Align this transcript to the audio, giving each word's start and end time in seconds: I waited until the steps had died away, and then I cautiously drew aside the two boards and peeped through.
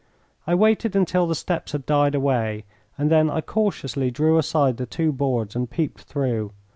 I 0.47 0.55
waited 0.55 0.95
until 0.95 1.27
the 1.27 1.35
steps 1.35 1.73
had 1.73 1.85
died 1.85 2.15
away, 2.15 2.65
and 2.97 3.11
then 3.11 3.29
I 3.29 3.41
cautiously 3.41 4.09
drew 4.09 4.39
aside 4.39 4.77
the 4.77 4.87
two 4.87 5.11
boards 5.11 5.55
and 5.55 5.69
peeped 5.69 6.01
through. 6.05 6.53